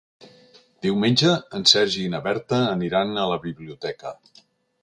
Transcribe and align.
Diumenge 0.85 1.33
en 1.59 1.67
Sergi 1.73 2.01
i 2.05 2.13
na 2.15 2.23
Berta 2.29 2.63
aniran 2.71 3.15
a 3.25 3.29
la 3.35 3.41
biblioteca. 3.47 4.19